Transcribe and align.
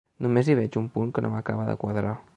Només 0.25 0.47
hi 0.49 0.55
veig 0.61 0.79
un 0.83 0.89
punt 0.97 1.13
que 1.19 1.25
no 1.27 1.33
m’acaba 1.37 1.71
de 1.73 1.81
quadrar. 1.85 2.21